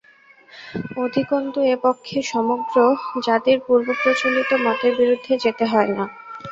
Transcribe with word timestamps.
অধিকন্তু 0.97 1.59
এ 1.65 1.85
পক্ষে 1.85 2.17
সমগ্র 2.31 2.75
জাতির 3.25 3.57
পূর্বপ্রচলিত 3.65 4.49
মতের 4.65 4.93
বিরুদ্ধে 4.99 5.33
যেতে 5.43 5.63
হয় 5.65 5.91
না। 5.91 6.05